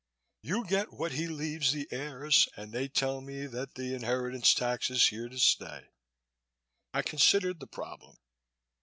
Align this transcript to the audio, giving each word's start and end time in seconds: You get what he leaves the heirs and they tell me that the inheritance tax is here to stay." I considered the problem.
You 0.41 0.65
get 0.65 0.91
what 0.93 1.11
he 1.11 1.27
leaves 1.27 1.73
the 1.73 1.87
heirs 1.91 2.49
and 2.57 2.71
they 2.73 2.87
tell 2.87 3.21
me 3.21 3.45
that 3.45 3.75
the 3.75 3.93
inheritance 3.93 4.55
tax 4.55 4.89
is 4.89 5.05
here 5.05 5.29
to 5.29 5.37
stay." 5.37 5.91
I 6.91 7.03
considered 7.03 7.59
the 7.59 7.67
problem. 7.67 8.17